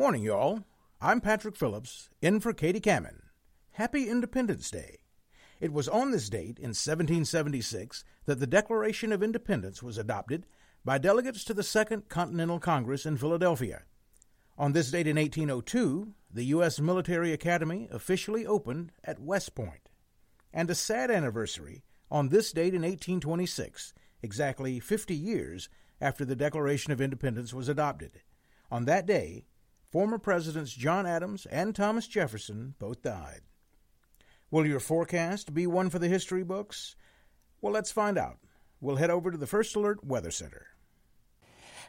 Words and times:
Morning, 0.00 0.22
y'all. 0.22 0.64
I'm 0.98 1.20
Patrick 1.20 1.54
Phillips, 1.54 2.08
in 2.22 2.40
for 2.40 2.54
Katie 2.54 2.80
Kamen. 2.80 3.18
Happy 3.72 4.08
Independence 4.08 4.70
Day. 4.70 5.00
It 5.60 5.74
was 5.74 5.88
on 5.88 6.10
this 6.10 6.30
date 6.30 6.58
in 6.58 6.70
1776 6.70 8.02
that 8.24 8.40
the 8.40 8.46
Declaration 8.46 9.12
of 9.12 9.22
Independence 9.22 9.82
was 9.82 9.98
adopted 9.98 10.46
by 10.86 10.96
delegates 10.96 11.44
to 11.44 11.52
the 11.52 11.62
Second 11.62 12.08
Continental 12.08 12.58
Congress 12.58 13.04
in 13.04 13.18
Philadelphia. 13.18 13.82
On 14.56 14.72
this 14.72 14.90
date 14.90 15.06
in 15.06 15.16
1802, 15.16 16.14
the 16.32 16.44
U.S. 16.44 16.80
Military 16.80 17.34
Academy 17.34 17.86
officially 17.90 18.46
opened 18.46 18.92
at 19.04 19.20
West 19.20 19.54
Point. 19.54 19.90
And 20.50 20.70
a 20.70 20.74
sad 20.74 21.10
anniversary 21.10 21.84
on 22.10 22.30
this 22.30 22.52
date 22.52 22.72
in 22.72 22.80
1826, 22.80 23.92
exactly 24.22 24.80
50 24.80 25.14
years 25.14 25.68
after 26.00 26.24
the 26.24 26.34
Declaration 26.34 26.90
of 26.90 27.02
Independence 27.02 27.52
was 27.52 27.68
adopted. 27.68 28.22
On 28.70 28.86
that 28.86 29.04
day, 29.04 29.44
former 29.90 30.18
Presidents 30.18 30.72
John 30.72 31.06
Adams 31.06 31.46
and 31.46 31.74
Thomas 31.74 32.06
Jefferson 32.06 32.74
both 32.78 33.02
died. 33.02 33.40
Will 34.50 34.66
your 34.66 34.80
forecast 34.80 35.54
be 35.54 35.66
one 35.66 35.90
for 35.90 35.98
the 35.98 36.08
history 36.08 36.42
books? 36.42 36.96
Well, 37.60 37.72
let's 37.72 37.92
find 37.92 38.16
out. 38.16 38.38
We'll 38.80 38.96
head 38.96 39.10
over 39.10 39.30
to 39.30 39.38
the 39.38 39.46
First 39.46 39.76
Alert 39.76 40.04
Weather 40.04 40.30
Center. 40.30 40.66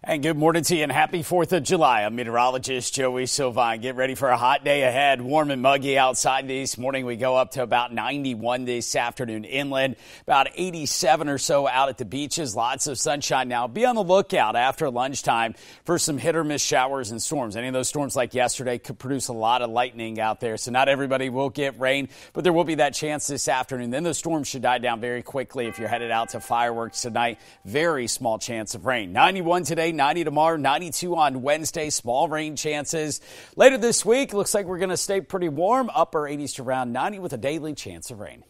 And 0.04 0.24
good 0.24 0.36
morning 0.36 0.64
to 0.64 0.76
you 0.76 0.82
and 0.82 0.92
happy 0.92 1.22
4th 1.22 1.52
of 1.52 1.62
July. 1.62 2.02
I'm 2.02 2.16
meteorologist 2.16 2.92
Joey 2.92 3.26
Sovine. 3.26 3.84
Get 3.84 3.96
ready 3.96 4.16
for 4.16 4.30
a 4.30 4.36
hot 4.36 4.64
day 4.64 4.82
ahead. 4.82 5.22
Warm 5.22 5.52
and 5.52 5.62
muggy 5.62 5.96
outside 5.96 6.48
this 6.48 6.76
morning. 6.76 7.06
We 7.06 7.18
go 7.18 7.36
up 7.36 7.52
to 7.52 7.62
about 7.62 7.94
91 7.94 8.66
this 8.66 8.96
afternoon 8.96 9.44
inland, 9.44 9.98
about 10.24 10.48
87 10.56 11.30
or 11.30 11.38
so 11.38 11.68
out 11.68 11.90
at 11.90 12.00
the 12.00 12.06
beaches. 12.06 12.56
Lots 12.56 12.88
of 12.88 12.98
sunshine 12.98 13.48
now. 13.48 13.68
Be 13.68 13.86
on 13.86 13.94
the 13.94 14.04
lookout 14.04 14.56
after 14.56 14.90
lunchtime 14.90 15.54
for 15.86 16.00
some 16.00 16.18
hit 16.18 16.36
or 16.36 16.44
miss 16.44 16.64
showers 16.64 17.12
and 17.12 17.22
storms. 17.22 17.56
Any 17.56 17.68
of 17.68 17.74
those 17.74 17.88
storms 17.88 18.16
like 18.16 18.34
yesterday 18.34 18.80
could 18.80 18.98
produce 18.98 19.28
a 19.28 19.34
lot 19.34 19.62
of 19.62 19.70
lightning 19.70 20.20
out 20.20 20.40
there. 20.40 20.58
So 20.58 20.72
not 20.72 20.90
everybody 20.90 21.30
will 21.30 21.52
get 21.52 21.80
rain, 21.80 22.10
but 22.34 22.44
there 22.44 22.54
will 22.54 22.64
be 22.64 22.76
that 22.76 22.96
chance 22.96 23.28
this 23.28 23.48
afternoon. 23.48 23.92
Then 23.92 24.02
the 24.02 24.16
storms 24.16 24.48
should 24.48 24.64
die 24.64 24.80
down 24.80 25.00
very 25.00 25.22
quickly 25.22 25.68
if 25.68 25.78
you're 25.78 25.90
headed 25.90 26.10
out 26.10 26.30
to 26.30 26.40
fireworks 26.40 27.04
tonight. 27.04 27.40
Very 27.66 28.08
small 28.08 28.40
chance 28.40 28.74
of 28.74 28.88
rain. 28.88 29.14
91 29.14 29.64
today. 29.64 29.91
90 29.92 30.24
tomorrow, 30.24 30.58
92 30.58 31.16
on 31.16 31.42
Wednesday. 31.42 31.90
Small 31.90 32.28
rain 32.28 32.56
chances. 32.56 33.22
Later 33.56 33.78
this 33.78 34.06
week, 34.06 34.34
looks 34.34 34.54
like 34.54 34.66
we're 34.66 34.78
going 34.78 34.90
to 34.90 34.98
stay 34.98 35.22
pretty 35.22 35.50
warm, 35.50 35.90
upper 35.94 36.22
80s 36.22 36.56
to 36.56 36.64
around 36.64 36.92
90 36.92 37.20
with 37.20 37.34
a 37.34 37.38
daily 37.38 37.74
chance 37.74 38.12
of 38.12 38.20
rain. 38.20 38.44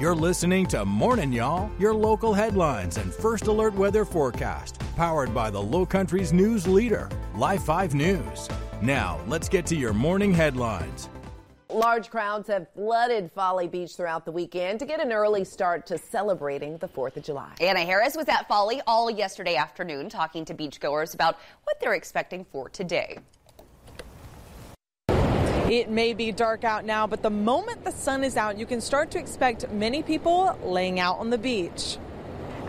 You're 0.00 0.14
listening 0.14 0.66
to 0.68 0.86
Morning 0.86 1.30
Y'all, 1.30 1.70
your 1.78 1.92
local 1.92 2.32
headlines 2.32 2.96
and 2.96 3.12
first 3.12 3.48
alert 3.48 3.74
weather 3.74 4.06
forecast, 4.06 4.80
powered 4.96 5.34
by 5.34 5.50
the 5.50 5.60
Low 5.60 5.84
Country's 5.84 6.32
news 6.32 6.66
leader, 6.66 7.10
Live 7.34 7.62
5 7.64 7.94
News. 7.94 8.48
Now, 8.80 9.20
let's 9.26 9.48
get 9.48 9.66
to 9.66 9.76
your 9.76 9.92
morning 9.92 10.32
headlines. 10.32 11.10
Large 11.80 12.10
crowds 12.10 12.48
have 12.48 12.66
flooded 12.74 13.32
Folly 13.32 13.66
Beach 13.66 13.96
throughout 13.96 14.26
the 14.26 14.32
weekend 14.32 14.80
to 14.80 14.84
get 14.84 15.00
an 15.00 15.14
early 15.14 15.44
start 15.44 15.86
to 15.86 15.96
celebrating 15.96 16.76
the 16.76 16.88
4th 16.88 17.16
of 17.16 17.22
July. 17.22 17.54
Anna 17.58 17.80
Harris 17.80 18.14
was 18.14 18.28
at 18.28 18.46
Folly 18.48 18.82
all 18.86 19.10
yesterday 19.10 19.56
afternoon 19.56 20.10
talking 20.10 20.44
to 20.44 20.52
beachgoers 20.52 21.14
about 21.14 21.38
what 21.64 21.80
they're 21.80 21.94
expecting 21.94 22.44
for 22.44 22.68
today. 22.68 23.16
It 25.08 25.88
may 25.88 26.12
be 26.12 26.32
dark 26.32 26.64
out 26.64 26.84
now, 26.84 27.06
but 27.06 27.22
the 27.22 27.30
moment 27.30 27.82
the 27.82 27.92
sun 27.92 28.24
is 28.24 28.36
out, 28.36 28.58
you 28.58 28.66
can 28.66 28.82
start 28.82 29.10
to 29.12 29.18
expect 29.18 29.70
many 29.70 30.02
people 30.02 30.58
laying 30.62 31.00
out 31.00 31.18
on 31.18 31.30
the 31.30 31.38
beach. 31.38 31.96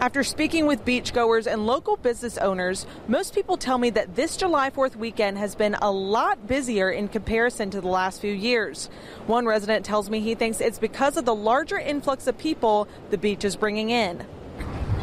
After 0.02 0.24
speaking 0.24 0.66
with 0.66 0.84
beachgoers 0.84 1.46
and 1.46 1.68
local 1.68 1.96
business 1.96 2.40
owners, 2.40 2.88
most 3.08 3.36
people 3.36 3.56
tell 3.56 3.78
me 3.78 3.92
that 3.92 4.16
this 4.16 4.36
July 4.36 4.72
4th 4.72 4.96
weekend 4.96 5.38
has 5.38 5.54
been 5.54 5.76
a 5.76 5.92
lot 5.92 6.48
busier 6.48 6.90
in 6.90 7.08
comparison 7.08 7.70
to 7.70 7.82
the 7.82 7.88
last 7.88 8.20
few 8.20 8.34
years. 8.34 8.90
One 9.28 9.46
resident 9.46 9.86
tells 9.86 10.10
me 10.10 10.20
he 10.20 10.34
thinks 10.34 10.60
it's 10.60 10.80
because 10.80 11.18
of 11.18 11.26
the 11.26 11.36
larger 11.36 11.78
influx 11.78 12.26
of 12.26 12.36
people 12.36 12.88
the 13.12 13.18
beach 13.20 13.46
is 13.46 13.56
bringing 13.56 13.92
in. 13.92 14.26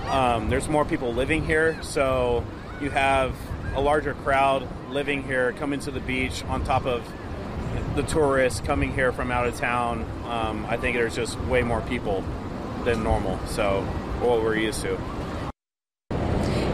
Um, 0.06 0.50
there's 0.50 0.68
more 0.68 0.84
people 0.84 1.14
living 1.14 1.46
here, 1.46 1.80
so 1.80 2.44
you 2.80 2.90
have 2.90 3.36
a 3.76 3.80
larger 3.80 4.14
crowd 4.14 4.66
living 4.90 5.22
here 5.22 5.52
coming 5.52 5.78
to 5.78 5.92
the 5.92 6.00
beach 6.00 6.42
on 6.46 6.64
top 6.64 6.86
of 6.86 7.08
the 7.94 8.02
tourists 8.02 8.58
coming 8.62 8.92
here 8.92 9.12
from 9.12 9.30
out 9.30 9.46
of 9.46 9.56
town. 9.56 10.02
Um, 10.24 10.66
I 10.66 10.76
think 10.76 10.96
there's 10.96 11.14
just 11.14 11.38
way 11.42 11.62
more 11.62 11.82
people 11.82 12.24
than 12.82 13.04
normal. 13.04 13.38
So 13.46 13.86
what 14.20 14.42
we're 14.42 14.56
used 14.56 14.82
to. 14.82 14.98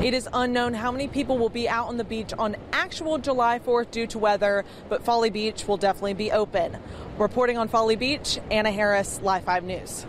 It 0.04 0.12
is 0.12 0.28
unknown 0.34 0.74
how 0.74 0.92
many 0.92 1.08
people 1.08 1.38
will 1.38 1.48
be 1.48 1.66
out 1.66 1.88
on 1.88 1.96
the 1.96 2.04
beach 2.04 2.34
on 2.38 2.56
actual 2.72 3.16
July 3.16 3.58
4th 3.58 3.90
due 3.90 4.06
to 4.08 4.18
weather, 4.18 4.64
but 4.90 5.02
Folly 5.02 5.30
Beach 5.30 5.66
will 5.66 5.78
definitely 5.78 6.12
be 6.12 6.30
open. 6.30 6.76
Reporting 7.16 7.56
on 7.56 7.68
Folly 7.68 7.96
Beach, 7.96 8.38
Anna 8.50 8.70
Harris, 8.70 9.18
Live 9.22 9.44
5 9.44 9.64
News. 9.64 10.04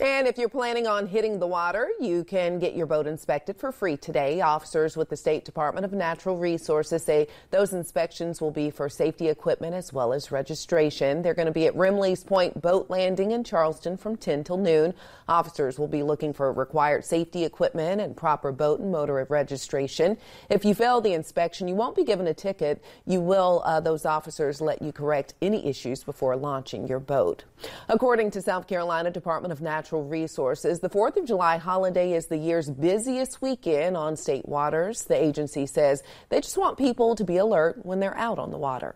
And 0.00 0.26
if 0.26 0.38
you're 0.38 0.48
planning 0.48 0.88
on 0.88 1.06
hitting 1.06 1.38
the 1.38 1.46
water, 1.46 1.88
you 2.00 2.24
can 2.24 2.58
get 2.58 2.74
your 2.74 2.84
boat 2.84 3.06
inspected 3.06 3.56
for 3.56 3.70
free 3.70 3.96
today. 3.96 4.40
Officers 4.40 4.96
with 4.96 5.08
the 5.08 5.16
State 5.16 5.44
Department 5.44 5.84
of 5.84 5.92
Natural 5.92 6.36
Resources 6.36 7.04
say 7.04 7.28
those 7.52 7.72
inspections 7.72 8.40
will 8.40 8.50
be 8.50 8.70
for 8.70 8.88
safety 8.88 9.28
equipment 9.28 9.72
as 9.72 9.92
well 9.92 10.12
as 10.12 10.32
registration. 10.32 11.22
They're 11.22 11.32
going 11.32 11.46
to 11.46 11.52
be 11.52 11.68
at 11.68 11.76
Remley's 11.76 12.24
Point 12.24 12.60
Boat 12.60 12.90
Landing 12.90 13.30
in 13.30 13.44
Charleston 13.44 13.96
from 13.96 14.16
10 14.16 14.42
till 14.42 14.56
noon. 14.56 14.94
Officers 15.28 15.78
will 15.78 15.86
be 15.86 16.02
looking 16.02 16.32
for 16.32 16.52
required 16.52 17.04
safety 17.04 17.44
equipment 17.44 18.00
and 18.00 18.16
proper 18.16 18.50
boat 18.50 18.80
and 18.80 18.90
motor 18.90 19.24
registration. 19.30 20.18
If 20.50 20.64
you 20.64 20.74
fail 20.74 21.00
the 21.00 21.12
inspection, 21.12 21.68
you 21.68 21.76
won't 21.76 21.94
be 21.94 22.04
given 22.04 22.26
a 22.26 22.34
ticket. 22.34 22.82
You 23.06 23.20
will, 23.20 23.62
uh, 23.64 23.78
those 23.78 24.04
officers 24.04 24.60
let 24.60 24.82
you 24.82 24.90
correct 24.90 25.34
any 25.40 25.64
issues 25.68 26.02
before 26.02 26.34
launching 26.34 26.88
your 26.88 26.98
boat. 26.98 27.44
According 27.88 28.32
to 28.32 28.42
South 28.42 28.66
Carolina 28.66 29.12
Department 29.12 29.52
of 29.52 29.60
Natural 29.62 29.83
natural 29.84 30.04
resources. 30.04 30.80
The 30.80 30.88
4th 30.88 31.18
of 31.18 31.26
July 31.26 31.58
holiday 31.58 32.14
is 32.14 32.26
the 32.26 32.38
year's 32.38 32.70
busiest 32.70 33.42
weekend 33.42 33.98
on 33.98 34.16
state 34.16 34.48
waters. 34.48 35.02
The 35.02 35.14
agency 35.14 35.66
says 35.66 36.02
they 36.30 36.40
just 36.40 36.56
want 36.56 36.78
people 36.78 37.14
to 37.14 37.22
be 37.22 37.36
alert 37.36 37.84
when 37.84 38.00
they're 38.00 38.16
out 38.16 38.38
on 38.38 38.50
the 38.50 38.56
water. 38.56 38.94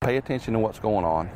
Pay 0.00 0.16
attention 0.16 0.54
to 0.54 0.58
what's 0.58 0.78
going 0.78 1.04
on. 1.04 1.28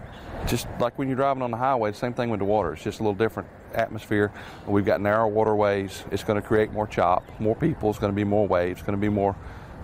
Just 0.46 0.66
like 0.80 0.98
when 0.98 1.08
you're 1.08 1.16
driving 1.16 1.42
on 1.42 1.50
the 1.50 1.58
highway, 1.58 1.92
same 1.92 2.14
thing 2.14 2.30
with 2.30 2.38
the 2.38 2.46
water. 2.46 2.72
It's 2.72 2.82
just 2.82 3.00
a 3.00 3.02
little 3.02 3.14
different 3.14 3.50
atmosphere. 3.74 4.32
We've 4.66 4.86
got 4.86 5.02
narrow 5.02 5.28
waterways. 5.28 6.04
It's 6.10 6.24
going 6.24 6.40
to 6.40 6.46
create 6.46 6.72
more 6.72 6.86
chop, 6.86 7.28
more 7.38 7.54
people. 7.54 7.90
It's 7.90 7.98
going 7.98 8.12
to 8.12 8.16
be 8.16 8.24
more 8.24 8.48
waves. 8.48 8.78
It's 8.78 8.86
going 8.86 8.98
to 8.98 9.00
be 9.00 9.10
more, 9.10 9.36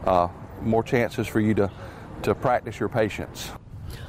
uh, 0.05 0.29
more 0.63 0.83
chances 0.83 1.27
for 1.27 1.41
you 1.41 1.53
to, 1.53 1.71
to 2.23 2.35
practice 2.35 2.81
your 2.81 2.89
patience. 2.89 3.51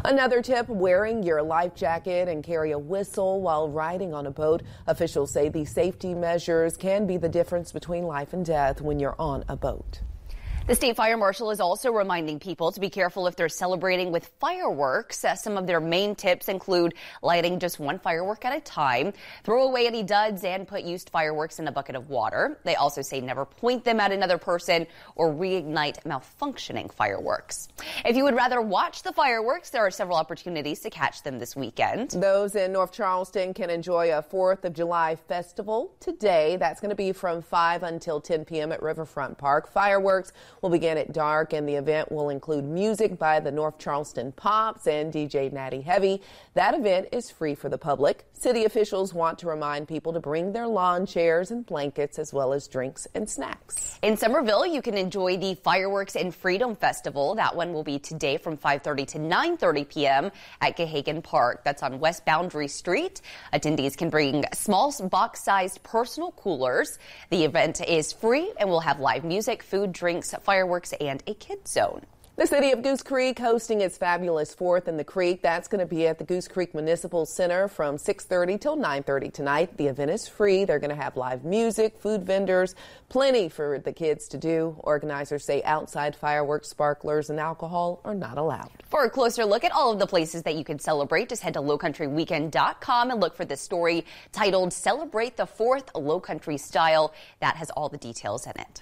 Another 0.07 0.39
tip 0.39 0.69
wearing 0.69 1.23
your 1.23 1.41
life 1.41 1.73
jacket 1.73 2.27
and 2.27 2.43
carry 2.43 2.73
a 2.73 2.77
whistle 2.77 3.41
while 3.41 3.67
riding 3.67 4.13
on 4.13 4.27
a 4.27 4.31
boat. 4.31 4.61
Officials 4.85 5.33
say 5.33 5.49
these 5.49 5.73
safety 5.73 6.13
measures 6.13 6.77
can 6.77 7.07
be 7.07 7.17
the 7.17 7.27
difference 7.27 7.71
between 7.71 8.03
life 8.03 8.31
and 8.31 8.45
death 8.45 8.81
when 8.81 8.99
you're 8.99 9.15
on 9.17 9.43
a 9.47 9.55
boat. 9.55 10.01
The 10.67 10.73
state 10.73 10.95
fire 10.95 11.15
marshal 11.15 11.51
is 11.51 11.59
also 11.59 11.91
reminding 11.91 12.39
people 12.39 12.71
to 12.71 12.79
be 12.79 12.89
careful 12.89 13.27
if 13.27 13.35
they're 13.35 13.49
celebrating 13.49 14.11
with 14.11 14.25
fireworks. 14.39 15.23
Uh, 15.23 15.35
some 15.35 15.57
of 15.57 15.67
their 15.67 15.79
main 15.79 16.15
tips 16.15 16.49
include 16.49 16.95
lighting 17.21 17.59
just 17.59 17.79
one 17.79 17.99
firework 17.99 18.43
at 18.45 18.57
a 18.57 18.59
time, 18.61 19.13
throw 19.43 19.67
away 19.67 19.85
any 19.85 20.01
duds, 20.01 20.43
and 20.43 20.67
put 20.67 20.81
used 20.81 21.11
fireworks 21.11 21.59
in 21.59 21.67
a 21.67 21.71
bucket 21.71 21.95
of 21.95 22.09
water. 22.09 22.57
They 22.63 22.73
also 22.73 23.03
say 23.03 23.21
never 23.21 23.45
point 23.45 23.83
them 23.83 23.99
at 23.99 24.11
another 24.11 24.39
person 24.39 24.87
or 25.15 25.31
reignite 25.31 26.01
malfunctioning 26.01 26.91
fireworks. 26.91 27.67
If 28.03 28.15
you 28.15 28.23
would 28.23 28.35
rather 28.35 28.59
watch 28.59 29.03
the 29.03 29.13
fireworks, 29.13 29.69
there 29.69 29.85
are 29.85 29.91
several 29.91 30.17
opportunities 30.17 30.79
to 30.79 30.89
catch 30.89 31.21
them 31.21 31.37
this 31.37 31.55
weekend. 31.55 32.09
Those 32.09 32.55
in 32.55 32.71
North 32.71 32.91
Charleston 32.91 33.53
can 33.53 33.69
enjoy 33.69 34.17
a 34.17 34.23
4th 34.23 34.65
of 34.65 34.73
July 34.73 35.15
festival 35.15 35.93
today. 35.99 36.57
That's 36.59 36.81
going 36.81 36.89
to 36.89 36.95
be 36.95 37.11
from 37.11 37.43
5 37.43 37.83
until 37.83 38.19
10 38.19 38.45
p.m. 38.45 38.71
at 38.71 38.81
Riverfront 38.81 39.37
Park. 39.37 39.71
Fireworks 39.71 40.33
will 40.61 40.69
begin 40.69 40.97
at 40.97 41.13
dark, 41.13 41.53
and 41.53 41.67
the 41.67 41.75
event 41.75 42.11
will 42.11 42.29
include 42.29 42.65
music 42.65 43.17
by 43.17 43.39
the 43.39 43.51
North 43.51 43.77
Charleston 43.77 44.31
Pops 44.31 44.87
and 44.87 45.13
DJ 45.13 45.51
Natty 45.51 45.81
Heavy. 45.81 46.21
That 46.53 46.73
event 46.73 47.09
is 47.11 47.29
free 47.29 47.55
for 47.55 47.69
the 47.69 47.77
public. 47.77 48.25
City 48.33 48.65
officials 48.65 49.13
want 49.13 49.39
to 49.39 49.47
remind 49.47 49.87
people 49.87 50.13
to 50.13 50.19
bring 50.19 50.53
their 50.53 50.67
lawn 50.67 51.05
chairs 51.05 51.51
and 51.51 51.65
blankets 51.65 52.19
as 52.19 52.33
well 52.33 52.53
as 52.53 52.67
drinks 52.67 53.07
and 53.13 53.29
snacks. 53.29 53.97
In 54.01 54.17
Summerville, 54.17 54.65
you 54.65 54.81
can 54.81 54.97
enjoy 54.97 55.37
the 55.37 55.55
Fireworks 55.55 56.15
and 56.15 56.33
Freedom 56.33 56.75
Festival. 56.75 57.35
That 57.35 57.55
one 57.55 57.73
will 57.73 57.83
be 57.83 57.99
today 57.99 58.37
from 58.37 58.57
5:30 58.57 59.07
to 59.07 59.19
9:30 59.19 59.89
p.m. 59.89 60.31
at 60.61 60.77
Gahagan 60.77 61.23
Park. 61.23 61.63
That's 61.63 61.83
on 61.83 61.99
West 61.99 62.25
Boundary 62.25 62.67
Street. 62.67 63.21
Attendees 63.53 63.97
can 63.97 64.09
bring 64.09 64.43
small 64.53 64.93
box-sized 65.09 65.81
personal 65.83 66.31
coolers. 66.31 66.99
The 67.29 67.43
event 67.43 67.81
is 67.81 68.13
free 68.13 68.51
and 68.59 68.69
will 68.69 68.81
have 68.81 68.99
live 68.99 69.23
music, 69.23 69.63
food, 69.63 69.91
drinks, 69.91 70.33
fireworks, 70.55 70.93
and 71.01 71.21
a 71.27 71.33
kids 71.33 71.71
zone. 71.71 72.01
The 72.37 72.47
city 72.47 72.71
of 72.71 72.81
Goose 72.81 73.01
Creek 73.01 73.39
hosting 73.39 73.79
its 73.79 73.97
fabulous 73.97 74.53
Fourth 74.53 74.89
in 74.89 74.97
the 74.97 75.05
Creek. 75.05 75.41
That's 75.41 75.69
going 75.69 75.79
to 75.79 75.85
be 75.85 76.05
at 76.05 76.17
the 76.17 76.25
Goose 76.25 76.49
Creek 76.49 76.73
Municipal 76.73 77.25
Center 77.25 77.69
from 77.69 77.97
6:30 77.97 78.59
till 78.59 78.75
9:30 78.75 79.31
tonight. 79.33 79.77
The 79.77 79.87
event 79.87 80.11
is 80.11 80.27
free. 80.27 80.65
They're 80.65 80.79
going 80.79 80.95
to 80.95 81.01
have 81.01 81.15
live 81.15 81.45
music, 81.45 81.97
food 81.97 82.25
vendors, 82.25 82.75
plenty 83.07 83.47
for 83.47 83.79
the 83.79 83.93
kids 83.93 84.27
to 84.29 84.37
do. 84.37 84.75
Organizers 84.79 85.45
say 85.45 85.63
outside 85.63 86.13
fireworks, 86.13 86.69
sparklers, 86.69 87.29
and 87.29 87.39
alcohol 87.39 88.01
are 88.03 88.15
not 88.15 88.37
allowed. 88.37 88.71
For 88.85 89.05
a 89.05 89.09
closer 89.09 89.45
look 89.45 89.63
at 89.63 89.71
all 89.71 89.93
of 89.93 89.99
the 89.99 90.07
places 90.07 90.43
that 90.43 90.55
you 90.55 90.65
can 90.65 90.79
celebrate, 90.79 91.29
just 91.29 91.41
head 91.41 91.53
to 91.53 91.61
lowcountryweekend.com 91.61 93.11
and 93.11 93.21
look 93.21 93.35
for 93.35 93.45
the 93.45 93.57
story 93.57 94.05
titled 94.33 94.73
"Celebrate 94.73 95.37
the 95.37 95.47
Fourth 95.47 95.89
Low 95.95 96.19
Country 96.19 96.57
Style." 96.57 97.13
That 97.39 97.55
has 97.55 97.69
all 97.71 97.87
the 97.87 97.97
details 97.97 98.45
in 98.45 98.59
it. 98.59 98.81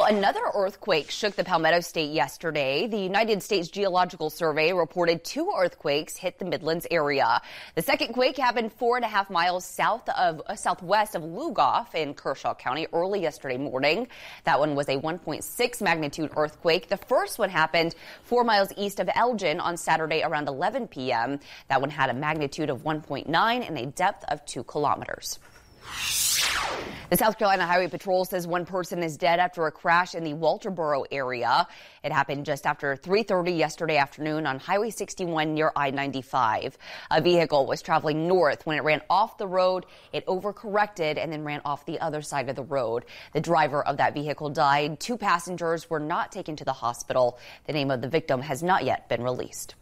Well, 0.00 0.16
another 0.16 0.40
earthquake 0.54 1.10
shook 1.10 1.36
the 1.36 1.44
Palmetto 1.44 1.80
State 1.80 2.12
yesterday. 2.12 2.86
The 2.86 2.96
United 2.96 3.42
States 3.42 3.68
Geological 3.68 4.30
Survey 4.30 4.72
reported 4.72 5.22
two 5.24 5.52
earthquakes 5.54 6.16
hit 6.16 6.38
the 6.38 6.46
Midlands 6.46 6.86
area. 6.90 7.42
The 7.74 7.82
second 7.82 8.14
quake 8.14 8.38
happened 8.38 8.72
four 8.72 8.96
and 8.96 9.04
a 9.04 9.08
half 9.08 9.28
miles 9.28 9.66
south 9.66 10.08
of 10.08 10.40
uh, 10.46 10.56
southwest 10.56 11.16
of 11.16 11.22
Lugoff 11.22 11.94
in 11.94 12.14
Kershaw 12.14 12.54
County 12.54 12.86
early 12.94 13.20
yesterday 13.20 13.58
morning. 13.58 14.08
That 14.44 14.58
one 14.58 14.74
was 14.74 14.88
a 14.88 14.96
1.6 14.96 15.82
magnitude 15.82 16.30
earthquake. 16.34 16.88
The 16.88 16.96
first 16.96 17.38
one 17.38 17.50
happened 17.50 17.94
four 18.22 18.42
miles 18.42 18.72
east 18.78 19.00
of 19.00 19.10
Elgin 19.14 19.60
on 19.60 19.76
Saturday 19.76 20.22
around 20.22 20.48
11 20.48 20.88
p.m. 20.88 21.40
That 21.68 21.82
one 21.82 21.90
had 21.90 22.08
a 22.08 22.14
magnitude 22.14 22.70
of 22.70 22.84
1.9 22.84 23.28
and 23.68 23.78
a 23.78 23.84
depth 23.84 24.24
of 24.28 24.46
two 24.46 24.64
kilometers. 24.64 25.38
The 27.10 27.16
South 27.16 27.38
Carolina 27.38 27.66
Highway 27.66 27.88
Patrol 27.88 28.24
says 28.24 28.46
one 28.46 28.64
person 28.64 29.02
is 29.02 29.16
dead 29.16 29.40
after 29.40 29.66
a 29.66 29.72
crash 29.72 30.14
in 30.14 30.22
the 30.22 30.34
Walterboro 30.34 31.06
area. 31.10 31.66
It 32.04 32.12
happened 32.12 32.46
just 32.46 32.66
after 32.66 32.94
3:30 32.94 33.58
yesterday 33.58 33.96
afternoon 33.96 34.46
on 34.46 34.60
Highway 34.60 34.90
61 34.90 35.52
near 35.52 35.72
I-95. 35.74 36.74
A 37.10 37.20
vehicle 37.20 37.66
was 37.66 37.82
traveling 37.82 38.28
north 38.28 38.64
when 38.64 38.78
it 38.78 38.84
ran 38.84 39.02
off 39.10 39.38
the 39.38 39.48
road. 39.48 39.86
It 40.12 40.24
overcorrected 40.26 41.18
and 41.18 41.32
then 41.32 41.42
ran 41.42 41.62
off 41.64 41.84
the 41.84 41.98
other 41.98 42.22
side 42.22 42.48
of 42.48 42.54
the 42.54 42.62
road. 42.62 43.04
The 43.32 43.40
driver 43.40 43.84
of 43.84 43.96
that 43.96 44.14
vehicle 44.14 44.50
died. 44.50 45.00
Two 45.00 45.18
passengers 45.18 45.90
were 45.90 45.98
not 45.98 46.30
taken 46.30 46.54
to 46.54 46.64
the 46.64 46.72
hospital. 46.72 47.40
The 47.66 47.72
name 47.72 47.90
of 47.90 48.02
the 48.02 48.08
victim 48.08 48.40
has 48.40 48.62
not 48.62 48.84
yet 48.84 49.08
been 49.08 49.24
released. 49.24 49.74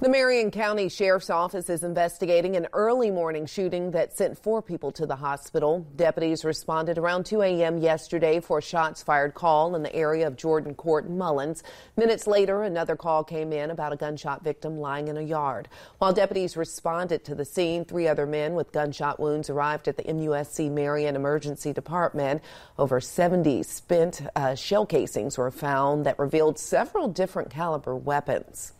The 0.00 0.08
Marion 0.08 0.50
County 0.50 0.88
Sheriff's 0.88 1.28
Office 1.28 1.68
is 1.68 1.84
investigating 1.84 2.56
an 2.56 2.68
early 2.72 3.10
morning 3.10 3.44
shooting 3.44 3.90
that 3.90 4.16
sent 4.16 4.42
four 4.42 4.62
people 4.62 4.90
to 4.92 5.04
the 5.04 5.16
hospital. 5.16 5.86
Deputies 5.94 6.42
responded 6.42 6.96
around 6.96 7.26
2 7.26 7.42
a.m. 7.42 7.76
yesterday 7.76 8.40
for 8.40 8.60
a 8.60 8.62
shots 8.62 9.02
fired 9.02 9.34
call 9.34 9.76
in 9.76 9.82
the 9.82 9.94
area 9.94 10.26
of 10.26 10.36
Jordan 10.36 10.74
Court 10.74 11.04
and 11.04 11.18
Mullins. 11.18 11.62
Minutes 11.98 12.26
later, 12.26 12.62
another 12.62 12.96
call 12.96 13.22
came 13.22 13.52
in 13.52 13.70
about 13.70 13.92
a 13.92 13.96
gunshot 13.96 14.42
victim 14.42 14.78
lying 14.78 15.08
in 15.08 15.18
a 15.18 15.22
yard. 15.22 15.68
While 15.98 16.14
deputies 16.14 16.56
responded 16.56 17.22
to 17.26 17.34
the 17.34 17.44
scene, 17.44 17.84
three 17.84 18.08
other 18.08 18.24
men 18.24 18.54
with 18.54 18.72
gunshot 18.72 19.20
wounds 19.20 19.50
arrived 19.50 19.86
at 19.86 19.98
the 19.98 20.04
MUSC 20.04 20.70
Marion 20.70 21.14
Emergency 21.14 21.74
Department. 21.74 22.40
Over 22.78 23.02
70 23.02 23.64
spent 23.64 24.22
uh, 24.34 24.54
shell 24.54 24.86
casings 24.86 25.36
were 25.36 25.50
found 25.50 26.06
that 26.06 26.18
revealed 26.18 26.58
several 26.58 27.06
different 27.06 27.50
caliber 27.50 27.94
weapons. 27.94 28.72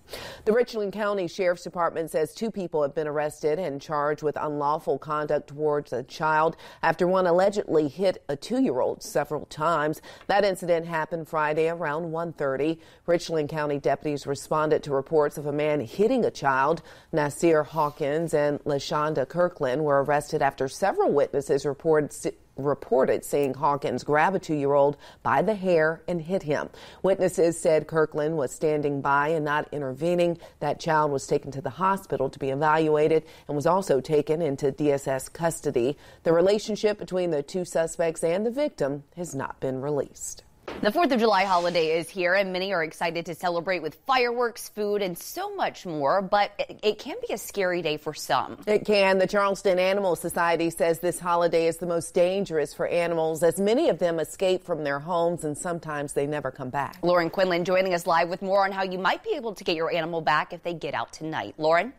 The 0.45 0.53
Richland 0.53 0.93
County 0.93 1.29
Sheriff's 1.29 1.65
Department 1.65 2.11
says 2.11 2.35
two 2.35 2.51
people 2.51 2.83
have 2.83 2.95
been 2.95 3.07
arrested 3.07 3.59
and 3.59 3.81
charged 3.81 4.23
with 4.23 4.37
unlawful 4.37 4.99
conduct 4.99 5.49
towards 5.49 5.93
a 5.93 6.03
child 6.03 6.57
after 6.83 7.07
one 7.07 7.27
allegedly 7.27 7.89
hit 7.89 8.23
a 8.29 8.37
two-year-old 8.37 9.03
several 9.03 9.47
times. 9.47 10.01
That 10.27 10.45
incident 10.45 10.87
happened 10.87 11.29
Friday 11.29 11.69
around 11.69 12.11
1:30. 12.11 12.79
Richland 13.07 13.49
County 13.49 13.79
deputies 13.79 14.27
responded 14.27 14.83
to 14.83 14.93
reports 14.93 15.39
of 15.39 15.47
a 15.47 15.53
man 15.53 15.81
hitting 15.81 16.25
a 16.25 16.31
child. 16.31 16.83
Nasir 17.13 17.63
Hawkins 17.63 18.35
and 18.35 18.63
LaShonda 18.65 19.29
Kirkland 19.29 19.85
were 19.85 20.03
arrested 20.03 20.43
after 20.43 20.69
several 20.69 21.13
witnesses 21.13 21.67
reported 21.67 22.13
reported 22.57 23.25
seeing 23.25 23.55
Hawkins 23.55 24.05
grab 24.05 24.35
a 24.35 24.39
two 24.39 24.55
year 24.55 24.75
old 24.75 24.97
by 25.23 25.43
the 25.43 25.55
hair 25.55 26.03
and 26.09 26.21
hit 26.21 26.43
him. 26.43 26.69
Witnesses 27.03 27.59
said 27.59 27.87
Kirkland 27.87 28.37
was 28.37 28.53
standing 28.53 29.01
by 29.01 29.29
and 29.29 29.45
not 29.45 29.69
intervening. 29.73 30.39
That 30.61 30.81
child 30.81 31.11
was 31.11 31.27
taken 31.27 31.51
to 31.53 31.61
the 31.61 31.71
hospital 31.71 32.29
to 32.31 32.39
be 32.39 32.51
evaluated 32.51 33.25
and 33.49 33.57
was 33.57 33.67
also 33.67 34.01
taken 34.01 34.43
into 34.43 34.73
DSS 34.73 35.33
custody. 35.33 35.97
The 36.23 36.33
relationship 36.33 36.99
between 36.99 37.31
the 37.31 37.43
two 37.43 37.65
suspects 37.65 38.25
and 38.25 38.45
the 38.45 38.51
victim 38.51 39.05
has 39.17 39.35
not 39.35 39.61
been 39.61 39.81
released. 39.81 40.45
The 40.81 40.91
4th 40.91 41.13
of 41.13 41.21
July 41.21 41.45
holiday 41.45 41.99
is 41.99 42.09
here, 42.09 42.35
and 42.35 42.55
many 42.55 42.73
are 42.73 42.83
excited 42.83 43.27
to 43.27 43.35
celebrate 43.35 43.83
with 43.83 43.97
fireworks, 44.07 44.71
food, 44.71 45.03
and 45.03 45.19
so 45.19 45.55
much 45.55 45.85
more, 45.85 46.23
but 46.23 46.53
it, 46.83 46.99
can 46.99 47.17
be 47.27 47.35
a 47.35 47.39
scary 47.39 47.83
day 47.83 47.99
for 47.99 48.15
some. 48.15 48.57
It 48.67 48.87
can. 48.87 49.19
The 49.19 49.27
Charleston 49.27 49.79
Animal 49.79 50.17
Society 50.17 50.71
says 50.71 51.01
this 51.01 51.19
holiday 51.19 51.67
is 51.67 51.77
the 51.77 51.87
most 51.87 52.15
dangerous 52.15 52.73
for 52.73 52.87
animals, 52.87 53.43
as 53.43 53.61
many 53.61 53.91
of 53.91 53.99
them 53.99 54.19
escape 54.19 54.65
from 54.65 54.83
their 54.83 55.01
homes 55.01 55.45
and 55.45 55.57
sometimes 55.59 56.15
they 56.15 56.27
never 56.27 56.51
come 56.51 56.71
back. 56.71 56.99
Lauren 57.03 57.29
Quinlan 57.29 57.67
joining 57.67 57.93
us 57.93 58.07
live 58.07 58.31
with 58.31 58.41
more 58.41 58.65
on 58.65 58.73
how 58.73 58.83
you 58.83 58.99
might 58.99 59.23
be 59.23 59.35
able 59.35 59.55
to 59.55 59.65
get 59.65 59.77
your 59.77 59.93
animal 59.93 60.23
back 60.23 60.55
if 60.55 60.63
they 60.63 60.73
get 60.73 60.95
out 60.95 61.13
tonight. 61.13 61.55
Lauren? 61.59 61.93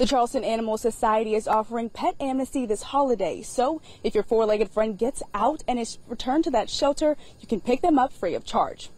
The 0.00 0.06
Charleston 0.06 0.44
Animal 0.44 0.78
Society 0.78 1.34
is 1.34 1.46
offering 1.46 1.90
pet 1.90 2.14
amnesty 2.18 2.64
this 2.64 2.84
holiday. 2.84 3.42
So 3.42 3.82
if 4.02 4.14
your 4.14 4.24
four-legged 4.24 4.70
friend 4.70 4.96
gets 4.96 5.22
out 5.34 5.62
and 5.68 5.78
is 5.78 5.98
returned 6.08 6.44
to 6.44 6.50
that 6.52 6.70
shelter, 6.70 7.18
you 7.38 7.46
can 7.46 7.60
pick 7.60 7.82
them 7.82 7.98
up 7.98 8.10
free 8.10 8.34
of 8.34 8.42
charge. 8.42 8.88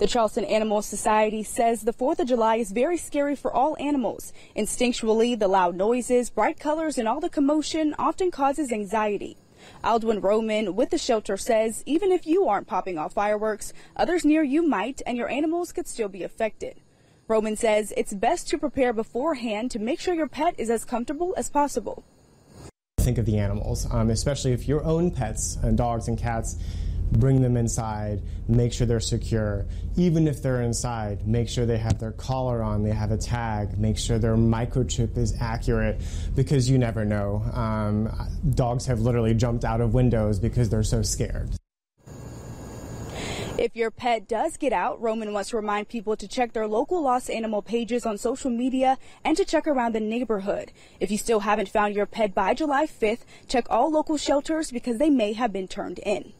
The 0.00 0.08
Charleston 0.08 0.44
Animal 0.44 0.82
Society 0.82 1.44
says 1.44 1.82
the 1.82 1.92
4th 1.92 2.18
of 2.18 2.26
July 2.26 2.56
is 2.56 2.72
very 2.72 2.96
scary 2.96 3.36
for 3.36 3.52
all 3.52 3.76
animals. 3.78 4.32
Instinctually, 4.56 5.38
the 5.38 5.46
loud 5.46 5.76
noises, 5.76 6.30
bright 6.30 6.58
colors, 6.58 6.98
and 6.98 7.06
all 7.06 7.20
the 7.20 7.30
commotion 7.30 7.94
often 7.96 8.32
causes 8.32 8.72
anxiety. 8.72 9.36
Aldwin 9.84 10.20
Roman 10.20 10.74
with 10.74 10.90
the 10.90 10.98
shelter 10.98 11.36
says 11.36 11.84
even 11.86 12.10
if 12.10 12.26
you 12.26 12.48
aren't 12.48 12.66
popping 12.66 12.98
off 12.98 13.12
fireworks, 13.12 13.72
others 13.94 14.24
near 14.24 14.42
you 14.42 14.66
might, 14.66 15.00
and 15.06 15.16
your 15.16 15.28
animals 15.28 15.70
could 15.70 15.86
still 15.86 16.08
be 16.08 16.24
affected. 16.24 16.80
Roman 17.26 17.56
says 17.56 17.92
it's 17.96 18.12
best 18.12 18.48
to 18.48 18.58
prepare 18.58 18.92
beforehand 18.92 19.70
to 19.70 19.78
make 19.78 19.98
sure 19.98 20.14
your 20.14 20.28
pet 20.28 20.54
is 20.58 20.68
as 20.68 20.84
comfortable 20.84 21.34
as 21.38 21.48
possible. 21.48 22.04
Think 22.98 23.16
of 23.18 23.24
the 23.24 23.38
animals, 23.38 23.86
um, 23.90 24.10
especially 24.10 24.52
if 24.52 24.68
your 24.68 24.84
own 24.84 25.10
pets 25.10 25.56
and 25.62 25.76
dogs 25.76 26.08
and 26.08 26.18
cats 26.18 26.58
bring 27.12 27.40
them 27.40 27.56
inside, 27.56 28.22
make 28.48 28.72
sure 28.72 28.86
they're 28.86 29.00
secure. 29.00 29.66
Even 29.96 30.28
if 30.28 30.42
they're 30.42 30.62
inside, 30.62 31.26
make 31.26 31.48
sure 31.48 31.64
they 31.64 31.78
have 31.78 31.98
their 31.98 32.12
collar 32.12 32.62
on, 32.62 32.82
they 32.82 32.90
have 32.90 33.10
a 33.10 33.16
tag, 33.16 33.78
make 33.78 33.96
sure 33.96 34.18
their 34.18 34.36
microchip 34.36 35.16
is 35.16 35.34
accurate 35.40 36.00
because 36.34 36.68
you 36.68 36.76
never 36.78 37.04
know. 37.04 37.42
Um, 37.52 38.10
dogs 38.54 38.86
have 38.86 39.00
literally 39.00 39.34
jumped 39.34 39.64
out 39.64 39.80
of 39.80 39.94
windows 39.94 40.38
because 40.38 40.68
they're 40.68 40.82
so 40.82 41.02
scared. 41.02 41.50
If 43.56 43.76
your 43.76 43.92
pet 43.92 44.26
does 44.26 44.56
get 44.56 44.72
out, 44.72 45.00
Roman 45.00 45.32
wants 45.32 45.50
to 45.50 45.56
remind 45.56 45.88
people 45.88 46.16
to 46.16 46.26
check 46.26 46.52
their 46.52 46.66
local 46.66 47.00
lost 47.00 47.30
animal 47.30 47.62
pages 47.62 48.04
on 48.04 48.18
social 48.18 48.50
media 48.50 48.98
and 49.24 49.36
to 49.36 49.44
check 49.44 49.68
around 49.68 49.94
the 49.94 50.00
neighborhood. 50.00 50.72
If 50.98 51.12
you 51.12 51.18
still 51.18 51.40
haven't 51.40 51.68
found 51.68 51.94
your 51.94 52.04
pet 52.04 52.34
by 52.34 52.54
July 52.54 52.86
5th, 52.86 53.20
check 53.46 53.66
all 53.70 53.92
local 53.92 54.16
shelters 54.16 54.72
because 54.72 54.98
they 54.98 55.08
may 55.08 55.34
have 55.34 55.52
been 55.52 55.68
turned 55.68 56.00
in. 56.00 56.32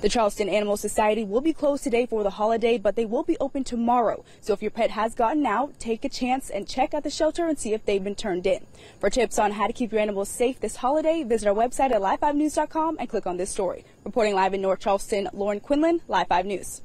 The 0.00 0.08
Charleston 0.08 0.48
Animal 0.48 0.76
Society 0.76 1.24
will 1.24 1.40
be 1.40 1.52
closed 1.52 1.82
today 1.82 2.06
for 2.06 2.22
the 2.22 2.30
holiday, 2.30 2.78
but 2.78 2.94
they 2.94 3.04
will 3.04 3.24
be 3.24 3.36
open 3.38 3.64
tomorrow. 3.64 4.24
So 4.40 4.52
if 4.52 4.62
your 4.62 4.70
pet 4.70 4.90
has 4.90 5.14
gotten 5.14 5.44
out, 5.44 5.78
take 5.78 6.04
a 6.04 6.08
chance 6.08 6.50
and 6.50 6.68
check 6.68 6.94
out 6.94 7.02
the 7.02 7.10
shelter 7.10 7.48
and 7.48 7.58
see 7.58 7.74
if 7.74 7.84
they've 7.84 8.02
been 8.02 8.14
turned 8.14 8.46
in. 8.46 8.66
For 9.00 9.10
tips 9.10 9.38
on 9.38 9.52
how 9.52 9.66
to 9.66 9.72
keep 9.72 9.92
your 9.92 10.00
animals 10.00 10.28
safe 10.28 10.60
this 10.60 10.76
holiday, 10.76 11.24
visit 11.24 11.48
our 11.48 11.54
website 11.54 11.90
at 11.90 12.00
live5news.com 12.00 12.96
and 13.00 13.08
click 13.08 13.26
on 13.26 13.36
this 13.36 13.50
story. 13.50 13.84
Reporting 14.04 14.34
live 14.34 14.54
in 14.54 14.62
North 14.62 14.80
Charleston, 14.80 15.28
Lauren 15.32 15.60
Quinlan, 15.60 16.00
Live 16.06 16.28
5 16.28 16.46
News. 16.46 16.82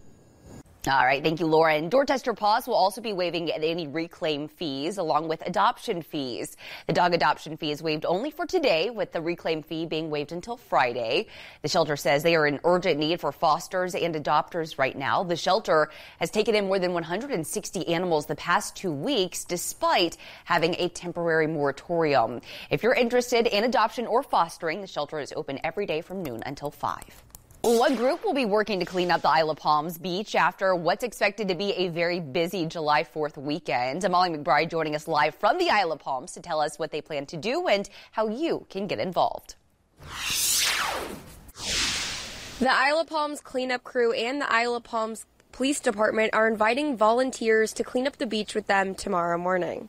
All 0.85 1.05
right, 1.05 1.23
thank 1.23 1.39
you, 1.39 1.45
Laura. 1.47 1.63
Lauren. 1.63 1.87
Dorchester 1.87 2.33
Paws 2.33 2.67
will 2.67 2.75
also 2.75 2.99
be 2.99 3.13
waiving 3.13 3.49
any 3.49 3.87
reclaim 3.87 4.49
fees 4.49 4.97
along 4.97 5.29
with 5.29 5.41
adoption 5.47 6.01
fees. 6.01 6.57
The 6.87 6.93
dog 6.93 7.13
adoption 7.13 7.55
fee 7.55 7.71
is 7.71 7.81
waived 7.81 8.03
only 8.03 8.31
for 8.31 8.45
today, 8.45 8.89
with 8.89 9.13
the 9.13 9.21
reclaim 9.21 9.63
fee 9.63 9.85
being 9.85 10.09
waived 10.09 10.33
until 10.33 10.57
Friday. 10.57 11.27
The 11.61 11.69
shelter 11.69 11.95
says 11.95 12.21
they 12.21 12.35
are 12.35 12.45
in 12.45 12.59
urgent 12.65 12.99
need 12.99 13.21
for 13.21 13.31
fosters 13.31 13.95
and 13.95 14.13
adopters 14.13 14.77
right 14.77 14.97
now. 14.97 15.23
The 15.23 15.37
shelter 15.37 15.89
has 16.19 16.29
taken 16.29 16.53
in 16.53 16.67
more 16.67 16.79
than 16.79 16.91
160 16.91 17.87
animals 17.87 18.25
the 18.25 18.35
past 18.35 18.75
two 18.75 18.91
weeks, 18.91 19.45
despite 19.45 20.17
having 20.43 20.75
a 20.79 20.89
temporary 20.89 21.47
moratorium. 21.47 22.41
If 22.69 22.83
you're 22.83 22.93
interested 22.93 23.47
in 23.47 23.63
adoption 23.63 24.05
or 24.05 24.21
fostering, 24.21 24.81
the 24.81 24.87
shelter 24.87 25.21
is 25.21 25.31
open 25.33 25.61
every 25.63 25.85
day 25.85 26.01
from 26.01 26.23
noon 26.23 26.43
until 26.45 26.71
5. 26.71 27.23
One 27.65 27.95
group 27.95 28.25
will 28.25 28.33
be 28.33 28.43
working 28.43 28.81
to 28.81 28.85
clean 28.85 29.09
up 29.09 29.21
the 29.21 29.29
Isle 29.29 29.49
of 29.49 29.57
Palms 29.57 29.97
beach 29.97 30.35
after 30.35 30.75
what's 30.75 31.01
expected 31.01 31.47
to 31.47 31.55
be 31.55 31.71
a 31.71 31.87
very 31.87 32.19
busy 32.19 32.65
July 32.65 33.05
4th 33.05 33.37
weekend. 33.37 34.05
Molly 34.11 34.31
McBride 34.31 34.69
joining 34.69 34.95
us 34.95 35.07
live 35.07 35.33
from 35.35 35.57
the 35.57 35.69
Isle 35.69 35.93
of 35.93 35.99
Palms 35.99 36.33
to 36.33 36.41
tell 36.41 36.59
us 36.59 36.77
what 36.77 36.91
they 36.91 36.99
plan 36.99 37.25
to 37.27 37.37
do 37.37 37.69
and 37.69 37.89
how 38.11 38.27
you 38.27 38.65
can 38.69 38.85
get 38.85 38.99
involved. 38.99 39.55
The 42.59 42.69
Isle 42.69 42.99
of 42.99 43.07
Palms 43.07 43.39
cleanup 43.39 43.85
crew 43.85 44.11
and 44.11 44.41
the 44.41 44.51
Isle 44.51 44.75
of 44.75 44.83
Palms 44.83 45.25
Police 45.53 45.79
Department 45.79 46.33
are 46.33 46.49
inviting 46.49 46.97
volunteers 46.97 47.71
to 47.75 47.83
clean 47.85 48.07
up 48.07 48.17
the 48.17 48.27
beach 48.27 48.53
with 48.53 48.67
them 48.67 48.93
tomorrow 48.93 49.37
morning. 49.37 49.87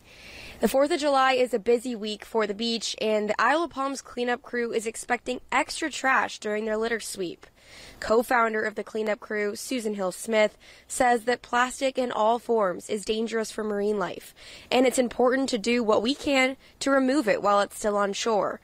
The 0.61 0.69
4th 0.69 0.93
of 0.93 1.01
July 1.01 1.33
is 1.33 1.53
a 1.53 1.59
busy 1.59 1.97
week 1.97 2.25
for 2.25 2.47
the 2.47 2.55
beach, 2.55 2.95
and 3.01 3.31
the 3.31 3.41
Isle 3.43 3.65
of 3.65 3.71
Palms 3.71 4.01
cleanup 4.01 4.43
crew 4.43 4.73
is 4.73 4.87
expecting 4.87 5.41
extra 5.51 5.91
trash 5.91 6.39
during 6.39 6.67
their 6.67 6.77
litter 6.77 7.01
sweep. 7.01 7.49
Co 8.01 8.23
founder 8.23 8.63
of 8.63 8.75
the 8.75 8.85
cleanup 8.85 9.21
crew, 9.21 9.57
Susan 9.57 9.95
Hill 9.95 10.13
Smith, 10.13 10.57
says 10.89 11.25
that 11.25 11.43
plastic 11.43 11.99
in 11.99 12.13
all 12.13 12.39
forms 12.39 12.91
is 12.91 13.05
dangerous 13.05 13.51
for 13.51 13.65
marine 13.65 13.99
life, 13.99 14.35
and 14.71 14.87
it's 14.87 14.99
important 14.99 15.49
to 15.49 15.59
do 15.59 15.83
what 15.83 16.03
we 16.03 16.15
can 16.15 16.57
to 16.81 16.91
remove 16.91 17.29
it 17.29 17.43
while 17.43 17.61
it's 17.61 17.79
still 17.79 17.97
on 17.97 18.13
shore. 18.13 18.61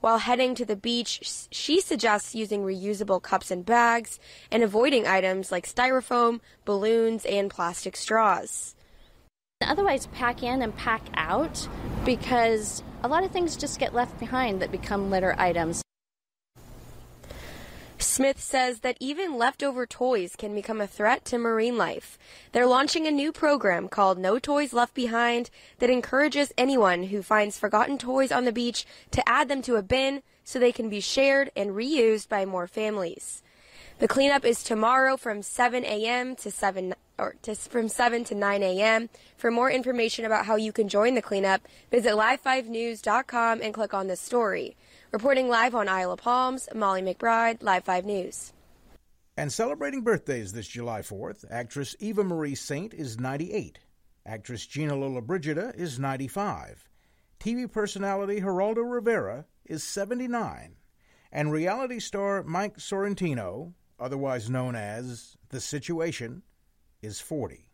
While 0.00 0.18
heading 0.18 0.54
to 0.56 0.66
the 0.66 0.76
beach, 0.76 1.46
she 1.50 1.80
suggests 1.80 2.34
using 2.34 2.62
reusable 2.62 3.22
cups 3.22 3.50
and 3.50 3.64
bags 3.64 4.20
and 4.50 4.62
avoiding 4.62 5.06
items 5.06 5.50
like 5.50 5.66
styrofoam, 5.66 6.40
balloons, 6.66 7.24
and 7.24 7.48
plastic 7.48 7.96
straws. 7.96 8.74
Otherwise, 9.62 10.06
pack 10.08 10.42
in 10.42 10.60
and 10.60 10.76
pack 10.76 11.02
out 11.14 11.66
because 12.04 12.82
a 13.02 13.08
lot 13.08 13.24
of 13.24 13.30
things 13.30 13.56
just 13.56 13.78
get 13.78 13.94
left 13.94 14.18
behind 14.20 14.60
that 14.60 14.70
become 14.70 15.10
litter 15.10 15.34
items. 15.38 15.82
Smith 18.14 18.40
says 18.40 18.78
that 18.78 18.96
even 19.00 19.36
leftover 19.36 19.86
toys 19.86 20.36
can 20.36 20.54
become 20.54 20.80
a 20.80 20.86
threat 20.86 21.24
to 21.24 21.36
marine 21.36 21.76
life. 21.76 22.16
They're 22.52 22.64
launching 22.64 23.08
a 23.08 23.10
new 23.10 23.32
program 23.32 23.88
called 23.88 24.18
No 24.18 24.38
Toys 24.38 24.72
Left 24.72 24.94
Behind 24.94 25.50
that 25.80 25.90
encourages 25.90 26.52
anyone 26.56 27.02
who 27.08 27.24
finds 27.24 27.58
forgotten 27.58 27.98
toys 27.98 28.30
on 28.30 28.44
the 28.44 28.52
beach 28.52 28.86
to 29.10 29.28
add 29.28 29.48
them 29.48 29.62
to 29.62 29.74
a 29.74 29.82
bin 29.82 30.22
so 30.44 30.60
they 30.60 30.70
can 30.70 30.88
be 30.88 31.00
shared 31.00 31.50
and 31.56 31.70
reused 31.70 32.28
by 32.28 32.44
more 32.44 32.68
families. 32.68 33.42
The 33.98 34.06
cleanup 34.06 34.44
is 34.44 34.62
tomorrow 34.62 35.16
from 35.16 35.42
7 35.42 35.84
a.m. 35.84 36.36
to 36.36 36.52
7 36.52 36.94
or 37.18 37.34
to, 37.42 37.56
from 37.56 37.88
7 37.88 38.22
to 38.24 38.34
9 38.36 38.62
a.m. 38.62 39.08
For 39.36 39.50
more 39.50 39.72
information 39.72 40.24
about 40.24 40.46
how 40.46 40.54
you 40.54 40.72
can 40.72 40.88
join 40.88 41.16
the 41.16 41.22
cleanup, 41.22 41.62
visit 41.90 42.12
live5news.com 42.12 43.60
and 43.60 43.74
click 43.74 43.92
on 43.92 44.06
the 44.06 44.16
story. 44.16 44.76
Reporting 45.14 45.46
live 45.46 45.76
on 45.76 45.88
Isle 45.88 46.10
of 46.10 46.18
Palms, 46.18 46.68
Molly 46.74 47.00
McBride, 47.00 47.62
Live 47.62 47.84
5 47.84 48.04
News. 48.04 48.52
And 49.36 49.52
celebrating 49.52 50.02
birthdays 50.02 50.52
this 50.52 50.66
July 50.66 51.02
4th, 51.02 51.44
actress 51.48 51.94
Eva 52.00 52.24
Marie 52.24 52.56
Saint 52.56 52.92
is 52.92 53.20
98. 53.20 53.78
Actress 54.26 54.66
Gina 54.66 54.94
Lollobrigida 54.94 55.72
is 55.76 56.00
95. 56.00 56.88
TV 57.38 57.70
personality 57.70 58.40
Geraldo 58.40 58.82
Rivera 58.84 59.44
is 59.64 59.84
79. 59.84 60.74
And 61.30 61.52
reality 61.52 62.00
star 62.00 62.42
Mike 62.42 62.78
Sorrentino, 62.78 63.72
otherwise 64.00 64.50
known 64.50 64.74
as 64.74 65.36
The 65.50 65.60
Situation, 65.60 66.42
is 67.02 67.20
40. 67.20 67.68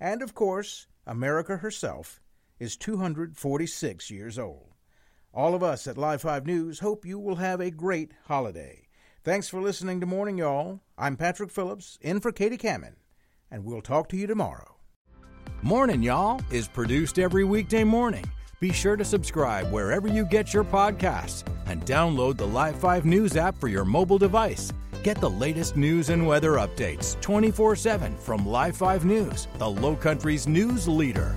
And 0.00 0.22
of 0.22 0.34
course, 0.34 0.88
America 1.06 1.58
herself 1.58 2.20
is 2.58 2.76
246 2.76 4.10
years 4.10 4.40
old. 4.40 4.73
All 5.34 5.56
of 5.56 5.64
us 5.64 5.88
at 5.88 5.98
Live 5.98 6.22
5 6.22 6.46
News 6.46 6.78
hope 6.78 7.04
you 7.04 7.18
will 7.18 7.34
have 7.34 7.60
a 7.60 7.68
great 7.68 8.12
holiday. 8.28 8.86
Thanks 9.24 9.48
for 9.48 9.60
listening 9.60 9.98
to 9.98 10.06
Morning 10.06 10.38
Y'all. 10.38 10.80
I'm 10.96 11.16
Patrick 11.16 11.50
Phillips, 11.50 11.98
in 12.00 12.20
for 12.20 12.30
Katie 12.30 12.56
Kamen, 12.56 12.94
and 13.50 13.64
we'll 13.64 13.82
talk 13.82 14.08
to 14.10 14.16
you 14.16 14.28
tomorrow. 14.28 14.76
Morning 15.60 16.04
Y'all 16.04 16.40
is 16.52 16.68
produced 16.68 17.18
every 17.18 17.42
weekday 17.42 17.82
morning. 17.82 18.24
Be 18.60 18.72
sure 18.72 18.94
to 18.94 19.04
subscribe 19.04 19.72
wherever 19.72 20.06
you 20.06 20.24
get 20.24 20.54
your 20.54 20.62
podcasts 20.62 21.42
and 21.66 21.84
download 21.84 22.36
the 22.36 22.46
Live 22.46 22.76
5 22.76 23.04
News 23.04 23.36
app 23.36 23.58
for 23.58 23.66
your 23.66 23.84
mobile 23.84 24.18
device. 24.18 24.72
Get 25.02 25.20
the 25.20 25.30
latest 25.30 25.76
news 25.76 26.10
and 26.10 26.24
weather 26.24 26.52
updates 26.52 27.20
24 27.20 27.74
7 27.74 28.16
from 28.18 28.46
Live 28.46 28.76
5 28.76 29.04
News, 29.04 29.48
the 29.58 29.68
Low 29.68 29.96
Country's 29.96 30.46
news 30.46 30.86
leader. 30.86 31.34